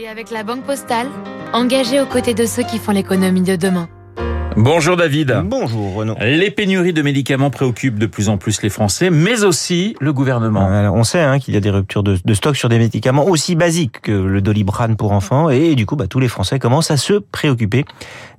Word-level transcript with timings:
Et 0.00 0.06
avec 0.06 0.30
la 0.30 0.44
Banque 0.44 0.62
Postale, 0.62 1.08
engagée 1.52 2.00
aux 2.00 2.06
côtés 2.06 2.32
de 2.32 2.46
ceux 2.46 2.62
qui 2.62 2.78
font 2.78 2.92
l'économie 2.92 3.40
de 3.40 3.56
demain. 3.56 3.88
Bonjour 4.56 4.96
David. 4.96 5.42
Bonjour 5.44 5.92
Renaud. 5.92 6.14
Les 6.20 6.52
pénuries 6.52 6.92
de 6.92 7.02
médicaments 7.02 7.50
préoccupent 7.50 7.98
de 7.98 8.06
plus 8.06 8.28
en 8.28 8.38
plus 8.38 8.62
les 8.62 8.68
Français, 8.68 9.10
mais 9.10 9.42
aussi 9.42 9.96
le 9.98 10.12
gouvernement. 10.12 10.68
Alors, 10.68 10.94
on 10.94 11.02
sait 11.02 11.20
hein, 11.20 11.40
qu'il 11.40 11.54
y 11.54 11.56
a 11.56 11.60
des 11.60 11.70
ruptures 11.70 12.04
de, 12.04 12.16
de, 12.24 12.34
stock 12.34 12.56
sur 12.56 12.68
des 12.68 12.78
médicaments 12.78 13.26
aussi 13.26 13.56
basiques 13.56 14.00
que 14.00 14.12
le 14.12 14.40
doliprane 14.40 14.94
pour 14.94 15.10
enfants, 15.10 15.50
et 15.50 15.74
du 15.74 15.84
coup, 15.84 15.96
bah, 15.96 16.06
tous 16.06 16.20
les 16.20 16.28
Français 16.28 16.60
commencent 16.60 16.92
à 16.92 16.96
se 16.96 17.14
préoccuper 17.14 17.84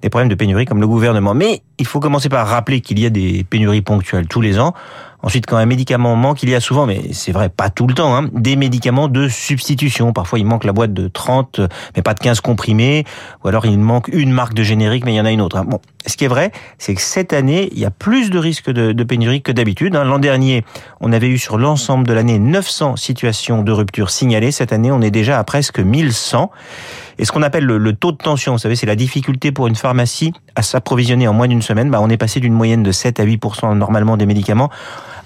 des 0.02 0.10
problèmes 0.10 0.30
de 0.30 0.36
pénurie 0.36 0.64
comme 0.64 0.80
le 0.80 0.88
gouvernement. 0.88 1.34
Mais 1.34 1.62
il 1.78 1.86
faut 1.86 2.00
commencer 2.00 2.30
par 2.30 2.48
rappeler 2.48 2.80
qu'il 2.80 3.00
y 3.00 3.06
a 3.06 3.10
des 3.10 3.44
pénuries 3.44 3.82
ponctuelles 3.82 4.28
tous 4.30 4.40
les 4.40 4.60
ans. 4.60 4.74
Ensuite, 5.22 5.46
quand 5.46 5.58
un 5.58 5.66
médicament 5.66 6.16
manque, 6.16 6.44
il 6.44 6.50
y 6.50 6.56
a 6.56 6.62
souvent, 6.62 6.86
mais 6.86 7.02
c'est 7.12 7.34
vrai, 7.34 7.50
pas 7.50 7.70
tout 7.70 7.88
le 7.88 7.94
temps, 7.94 8.16
hein, 8.16 8.30
des 8.32 8.56
médicaments 8.56 9.10
de 9.10 9.28
substitution. 9.28 10.14
Parfois, 10.14 10.40
il 10.40 10.46
manque 10.46 10.64
la 10.64 10.72
boîte 10.72 10.94
de 10.94 11.10
30, 11.10 11.60
mais 11.96 12.02
pas 12.02 12.14
de 12.14 12.20
15 12.20 12.40
comprimés, 12.40 13.04
ou 13.44 13.50
alors 13.50 13.66
il 13.66 13.78
manque 13.78 14.08
une 14.08 14.32
marque 14.32 14.54
de 14.54 14.64
générique, 14.64 15.06
mais 15.06 15.14
il 15.14 15.18
y 15.18 15.22
en 15.22 15.26
a 15.26 15.32
une 15.32 15.42
autre. 15.42 15.58
Hein. 15.58 15.66
Bon, 15.66 15.80
ce 16.06 16.16
qui 16.16 16.24
est 16.24 16.30
vrai, 16.30 16.54
c'est 16.78 16.96
que 16.96 17.02
cette 17.02 17.34
année, 17.34 17.70
il 17.74 17.80
y 17.80 17.86
a 17.86 17.92
plus 17.92 18.30
de 18.30 18.40
risques 18.40 18.72
de, 18.72 18.94
de 18.94 19.04
pénurie 19.04 19.42
que 19.42 19.52
d'habitude. 19.52 19.96
Hein. 19.98 20.06
L'an 20.06 20.20
dernier, 20.20 20.64
on 21.02 21.12
avait 21.12 21.28
eu 21.28 21.38
sur 21.38 21.58
l'ensemble 21.58 22.08
de 22.08 22.14
l'année 22.14 22.40
900 22.40 22.96
situations 22.96 23.62
de 23.62 23.72
rupture 23.74 24.12
signalées. 24.12 24.52
Cette 24.52 24.72
année, 24.72 24.92
on 24.92 25.02
est 25.02 25.12
déjà 25.12 25.38
à 25.38 25.44
presque 25.44 25.80
1100. 25.80 26.50
Et 27.18 27.26
ce 27.26 27.34
qu'on 27.34 27.44
appelle 27.44 27.66
le, 27.66 27.78
le, 27.78 27.92
taux 27.92 28.14
de 28.14 28.18
tension, 28.18 28.54
vous 28.54 28.60
savez, 28.60 28.78
c'est 28.78 28.86
la 28.86 28.96
difficulté 28.96 29.52
pour 29.52 29.68
une 29.68 29.76
pharmacie 29.76 30.32
à 30.56 30.62
s'approvisionner 30.62 31.28
en 31.28 31.34
moins 31.34 31.50
d'une 31.50 31.62
semaine. 31.62 31.92
Bah, 31.92 32.00
on 32.02 32.10
est 32.10 32.16
passé 32.16 32.40
d'une 32.40 32.54
moyenne 32.54 32.84
de 32.84 32.94
7 32.94 33.20
à 33.20 33.26
8% 33.26 33.78
normalement 33.78 34.16
des 34.16 34.26
médicaments 34.26 34.70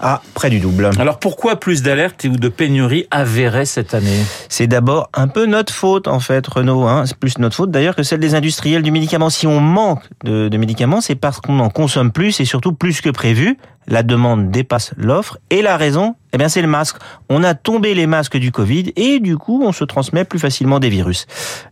à 0.04 0.20
près 0.34 0.50
du 0.50 0.60
double. 0.60 0.90
Alors 0.98 1.18
pourquoi 1.18 1.56
plus 1.56 1.82
d'alertes 1.82 2.24
ou 2.24 2.36
de 2.36 2.48
pénuries 2.48 3.06
avérées 3.10 3.64
cette 3.64 3.94
année? 3.94 4.22
C'est 4.50 4.66
d'abord 4.66 5.08
un 5.14 5.28
peu 5.28 5.46
notre 5.46 5.72
faute 5.72 6.06
en 6.06 6.20
fait, 6.20 6.46
Renaud. 6.46 6.84
Hein. 6.84 7.06
C'est 7.06 7.16
plus 7.16 7.38
notre 7.38 7.56
faute 7.56 7.70
d'ailleurs 7.70 7.96
que 7.96 8.02
celle 8.02 8.20
des 8.20 8.34
industriels 8.34 8.82
du 8.82 8.90
médicament. 8.90 9.30
Si 9.30 9.46
on 9.46 9.60
manque 9.60 10.02
de, 10.22 10.48
de 10.48 10.56
médicaments, 10.58 11.00
c'est 11.00 11.14
parce 11.14 11.40
qu'on 11.40 11.58
en 11.58 11.70
consomme 11.70 12.12
plus 12.12 12.38
et 12.40 12.44
surtout 12.44 12.74
plus 12.74 13.00
que 13.00 13.08
prévu 13.08 13.56
la 13.86 14.02
demande 14.02 14.50
dépasse 14.50 14.92
l'offre 14.96 15.38
et 15.50 15.62
la 15.62 15.76
raison, 15.76 16.16
eh 16.32 16.38
bien 16.38 16.48
c'est 16.48 16.62
le 16.62 16.68
masque. 16.68 16.96
On 17.28 17.44
a 17.44 17.54
tombé 17.54 17.94
les 17.94 18.06
masques 18.06 18.36
du 18.36 18.50
Covid 18.50 18.92
et 18.96 19.20
du 19.20 19.36
coup 19.36 19.62
on 19.64 19.72
se 19.72 19.84
transmet 19.84 20.24
plus 20.24 20.38
facilement 20.38 20.80
des 20.80 20.88
virus. 20.88 21.26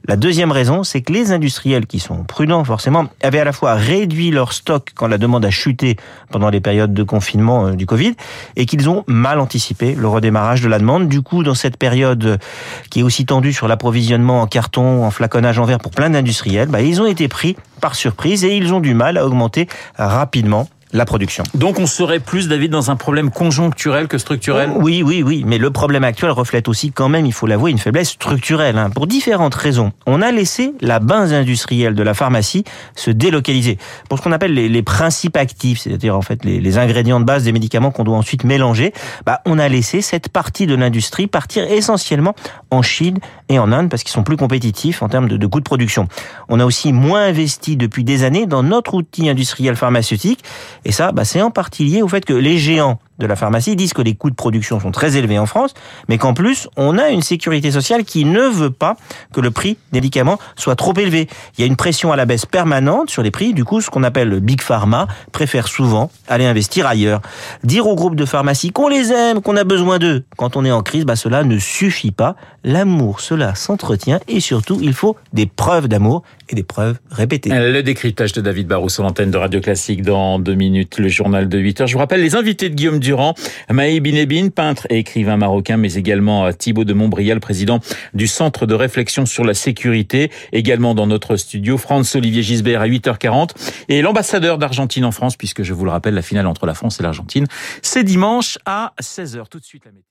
La 0.07 0.17
deuxième 0.17 0.53
raison, 0.53 0.85
c'est 0.85 1.03
que 1.03 1.13
les 1.13 1.33
industriels 1.33 1.87
qui 1.87 1.99
sont 1.99 2.25
prudents 2.25 2.65
forcément 2.65 3.07
avaient 3.23 3.41
à 3.41 3.45
la 3.45 3.53
fois 3.53 3.75
réduit 3.75 4.31
leur 4.31 4.53
stock 4.53 4.91
quand 4.95 5.09
la 5.09 5.19
demande 5.19 5.45
a 5.45 5.51
chuté 5.51 5.97
pendant 6.31 6.51
les 6.51 6.61
périodes 6.61 6.95
de 6.95 7.03
confinement 7.03 7.71
du 7.71 7.87
Covid 7.87 8.15
et 8.57 8.67
qu'ils 8.67 8.89
ont 8.89 9.05
mal 9.07 9.41
anticipé 9.41 9.95
le 9.95 10.09
redémarrage 10.09 10.61
de 10.63 10.69
la 10.69 10.79
demande. 10.79 11.09
Du 11.09 11.23
coup, 11.23 11.43
dans 11.43 11.55
cette 11.55 11.77
période 11.77 12.39
qui 12.91 13.01
est 13.01 13.03
aussi 13.03 13.27
tendue 13.27 13.53
sur 13.53 13.69
l'approvisionnement 13.69 14.43
en 14.43 14.47
carton, 14.47 15.05
en 15.05 15.11
flaconnage 15.11 15.59
en 15.59 15.65
verre 15.65 15.79
pour 15.79 15.93
plein 15.93 16.11
d'industriels, 16.11 16.69
bah, 16.69 16.83
ils 16.83 17.01
ont 17.01 17.07
été 17.07 17.29
pris 17.29 17.57
par 17.81 17.95
surprise 17.95 18.45
et 18.45 18.57
ils 18.57 18.73
ont 18.73 18.81
du 18.81 18.95
mal 18.95 19.19
à 19.19 19.27
augmenter 19.27 19.67
rapidement 19.97 20.69
la 20.93 21.05
production. 21.05 21.45
Donc 21.55 21.79
on 21.79 21.87
serait 21.87 22.21
plus, 22.21 22.49
David, 22.49 22.71
dans 22.71 22.91
un 22.91 22.97
problème 22.97 23.31
conjoncturel 23.31 24.09
que 24.09 24.19
structurel? 24.19 24.71
Oui, 24.77 25.03
oui, 25.03 25.23
oui. 25.23 25.43
Mais 25.47 25.59
le 25.59 25.71
problème 25.71 26.05
actuel 26.05 26.31
reflète 26.31 26.69
aussi 26.69 26.93
quand 26.93 27.09
même, 27.09 27.27
il 27.27 27.33
faut 27.33 27.47
l'avouer, 27.47 27.71
une 27.71 27.79
faiblesse 27.79 28.11
structurelle. 28.11 28.79
Hein. 28.79 28.91
Pour 28.91 29.07
différentes 29.07 29.55
raisons. 29.55 29.93
On 30.07 30.21
a 30.23 30.31
laissé 30.31 30.75
la 30.81 30.99
base 30.99 31.33
industrielle 31.33 31.95
de 31.95 32.03
la 32.03 32.15
pharmacie 32.15 32.65
se 32.95 33.11
délocaliser. 33.11 33.79
Pour 34.09 34.19
ce 34.19 34.25
qu'on 34.25 34.33
appelle 34.33 34.55
les, 34.55 34.69
les, 34.69 34.83
principes 34.83 35.37
actifs, 35.37 35.81
c'est-à-dire 35.81 36.17
en 36.17 36.23
fait 36.23 36.45
les, 36.45 36.61
les, 36.61 36.79
ingrédients 36.79 37.21
de 37.21 37.25
base 37.25 37.45
des 37.45 37.53
médicaments 37.53 37.91
qu'on 37.91 38.05
doit 38.05 38.17
ensuite 38.17 38.45
mélanger, 38.45 38.93
bah, 39.25 39.41
on 39.47 39.59
a 39.59 39.69
laissé 39.69 40.03
cette 40.03 40.29
partie 40.29 40.67
de 40.67 40.75
l'industrie 40.75 41.27
partir 41.27 41.65
essentiellement 41.71 42.35
en 42.71 42.83
Chine 42.83 43.19
et 43.49 43.59
en 43.59 43.73
Inde 43.73 43.89
parce 43.89 44.03
qu'ils 44.03 44.13
sont 44.13 44.25
plus 44.25 44.37
compétitifs 44.37 45.03
en 45.03 45.09
termes 45.09 45.29
de, 45.29 45.37
de 45.37 45.47
coûts 45.47 45.61
de 45.61 45.65
production. 45.65 46.09
On 46.49 46.61
a 46.61 46.65
aussi 46.65 46.93
moins 46.93 47.25
investi 47.25 47.77
depuis 47.77 48.05
des 48.05 48.25
années 48.25 48.47
dans 48.47 48.63
notre 48.63 48.95
outil 48.95 49.29
industriel 49.29 49.77
pharmaceutique 49.77 50.43
et 50.85 50.93
ça, 50.93 51.13
bah, 51.13 51.25
c'est 51.25 51.43
en 51.43 51.51
partie 51.51 51.85
lié 51.85 52.03
au 52.03 52.09
fait 52.09 52.25
que 52.25 52.33
les 52.33 52.59
géants 52.59 52.99
de 53.19 53.27
la 53.27 53.37
pharmacie 53.37 53.77
disent 53.77 53.93
que 53.93 54.03
les 54.03 54.15
coûts 54.15 54.31
de 54.31 54.35
production 54.35 54.81
sont 54.81 54.91
très 54.91 55.17
élevés 55.17 55.39
en 55.39 55.47
France, 55.47 55.75
mais 56.09 56.19
qu'en 56.19 56.35
plus, 56.35 56.69
on 56.77 56.99
a 56.99 57.09
une 57.11 57.23
sécurité 57.23 57.71
sociale 57.71 58.05
qui 58.05 58.25
ne 58.25 58.43
veut 58.43 58.71
pas 58.71 58.97
que 59.33 59.41
le 59.41 59.51
prix 59.51 59.77
des 59.93 60.01
médicaments 60.01 60.39
soit 60.57 60.77
trop 60.77 60.95
élevé. 60.95 61.29
Il 61.57 61.61
y 61.61 61.65
a 61.65 61.67
une 61.67 61.77
pression 61.77 62.13
à 62.13 62.17
la 62.17 62.25
baisse 62.25 62.47
permanente 62.47 63.11
sur 63.11 63.23
les 63.23 63.31
prix. 63.31 63.55
Du 63.55 63.65
coup, 63.65 63.81
ce 63.81 63.91
qu'on 63.91 64.03
appelle 64.03 64.29
le 64.29 64.41
Big 64.41 64.61
Pharma 64.61 65.07
préfère 65.33 65.69
souvent 65.69 66.11
aller 66.29 66.47
investir 66.47 66.87
ailleurs. 66.87 67.21
Dire 67.65 67.87
aux 67.87 67.95
groupes 67.95 68.17
de 68.17 68.25
pharmacie 68.25 68.73
qu'on 68.73 68.89
les 68.89 69.13
aime, 69.13 69.41
qu'on 69.41 69.57
a 69.57 69.65
besoin 69.65 69.99
d'eux 69.99 70.25
quand 70.37 70.57
on 70.57 70.65
est 70.65 70.73
en 70.73 70.83
crise, 70.83 71.05
bah, 71.05 71.17
cela 71.17 71.45
ne 71.45 71.59
suffit 71.59 72.13
pas. 72.13 72.37
L'amour, 72.65 73.21
cela 73.21 73.55
s'entretient 73.55 74.21
et 74.29 74.41
surtout, 74.41 74.79
il 74.83 74.95
faut 74.95 75.17
des 75.33 75.47
preuves 75.47 75.89
d'amour 75.89 76.23
et 76.49 76.55
des 76.55 76.63
preuves 76.63 76.99
répétées. 77.11 77.51
Le 77.51 77.83
décryptage 77.83 78.33
de 78.33 78.41
David 78.41 78.69
Barrou 78.69 78.89
sur 78.89 79.03
l'antenne 79.03 79.31
de 79.31 79.37
Radio 79.37 79.61
Classique 79.61 80.03
dans 80.03 80.39
deux 80.39 80.55
minutes, 80.55 80.99
le 80.99 81.09
journal 81.09 81.49
de 81.49 81.59
8 81.59 81.81
heures. 81.83 81.87
Je 81.87 81.95
vous 81.95 81.99
rappelle 81.99 82.21
les 82.21 82.37
invités 82.37 82.69
de 82.69 82.75
Guillaume 82.75 83.01
Durand, 83.03 83.35
Maï 83.71 84.01
Binebine, 84.01 84.51
peintre 84.51 84.87
et 84.89 84.99
écrivain 84.99 85.37
marocain, 85.37 85.77
mais 85.77 85.95
également 85.95 86.51
Thibaut 86.53 86.85
de 86.85 86.95
Montbrial, 86.95 87.41
président 87.41 87.81
du 88.15 88.27
Centre 88.27 88.65
de 88.65 88.75
réflexion 88.75 89.27
sur 89.27 89.45
la 89.45 89.55
sécurité, 89.55 90.31
également 90.53 90.95
dans 90.95 91.07
notre 91.07 91.37
studio, 91.37 91.77
Franz-Olivier 91.77 92.43
Gisbert 92.43 92.81
à 92.81 92.89
8h40, 92.89 93.51
et 93.89 94.01
l'ambassadeur 94.03 94.59
d'Argentine 94.59 95.05
en 95.05 95.13
France, 95.13 95.37
puisque 95.37 95.63
je 95.63 95.75
vous 95.75 95.85
le 95.85 95.91
rappelle, 95.91 96.15
la 96.15 96.23
finale 96.23 96.47
entre 96.47 96.67
la 96.67 96.75
France 96.75 97.01
et 97.01 97.03
l'Argentine, 97.03 97.47
c'est 97.83 98.05
dimanche 98.05 98.59
à 98.65 98.95
16h. 99.01 99.49
Tout 99.49 99.59
de 99.59 99.65
suite 99.65 99.85
la. 99.85 100.03